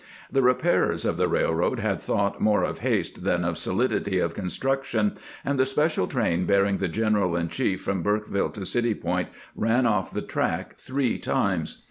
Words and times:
The 0.31 0.41
repairers 0.41 1.05
of 1.05 1.17
the 1.17 1.27
railroad 1.27 1.77
had 1.77 2.01
thought 2.01 2.41
more 2.41 2.63
of 2.63 2.79
haste 2.79 3.23
than 3.23 3.45
of 3.45 3.55
solidity 3.55 4.17
of 4.17 4.33
construction, 4.33 5.15
and 5.45 5.59
the 5.59 5.65
special 5.67 6.07
train 6.07 6.47
bearing 6.47 6.77
the 6.77 6.87
general 6.87 7.35
in 7.35 7.49
chief 7.49 7.83
from 7.83 8.01
Burkeville 8.01 8.49
to 8.53 8.65
City 8.65 8.95
Point 8.95 9.27
ran 9.55 9.85
off 9.85 10.09
the 10.09 10.23
track 10.23 10.75
three 10.79 11.19
times. 11.19 11.77